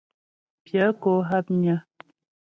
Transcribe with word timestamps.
Pyə̂ 0.63 0.87
kó 1.01 1.11
hápnyə́. 1.29 1.77